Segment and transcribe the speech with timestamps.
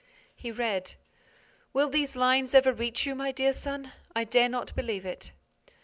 [0.35, 0.95] He read:
[1.73, 3.91] Will these lines ever reach you, my dear son?
[4.15, 5.31] I dare not believe it.